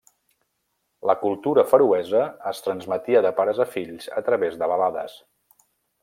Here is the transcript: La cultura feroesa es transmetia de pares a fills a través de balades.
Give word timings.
La 1.09 1.15
cultura 1.23 1.65
feroesa 1.73 2.23
es 2.53 2.63
transmetia 2.69 3.21
de 3.29 3.33
pares 3.43 3.63
a 3.67 3.71
fills 3.77 4.07
a 4.23 4.27
través 4.31 4.57
de 4.63 4.71
balades. 4.75 5.19